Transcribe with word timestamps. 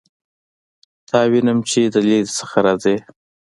تا 1.09 1.19
وینم 1.31 1.59
چې 1.69 1.81
د 1.93 1.95
لیرې 2.07 2.31
څخه 2.39 2.57
راځې 2.65 2.95